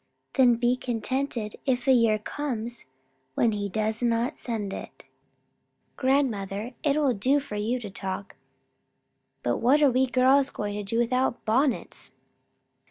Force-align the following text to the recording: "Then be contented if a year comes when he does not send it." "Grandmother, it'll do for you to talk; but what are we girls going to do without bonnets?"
"Then 0.33 0.55
be 0.55 0.75
contented 0.77 1.57
if 1.67 1.87
a 1.87 1.91
year 1.93 2.17
comes 2.17 2.87
when 3.35 3.51
he 3.51 3.69
does 3.69 4.01
not 4.01 4.35
send 4.35 4.73
it." 4.73 5.03
"Grandmother, 5.95 6.73
it'll 6.81 7.13
do 7.13 7.39
for 7.39 7.55
you 7.55 7.79
to 7.79 7.91
talk; 7.91 8.35
but 9.43 9.57
what 9.57 9.83
are 9.83 9.91
we 9.91 10.07
girls 10.07 10.49
going 10.49 10.73
to 10.73 10.81
do 10.83 10.97
without 10.97 11.45
bonnets?" 11.45 12.09